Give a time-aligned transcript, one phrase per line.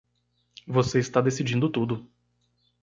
[0.65, 2.09] Você está decidindo tudo!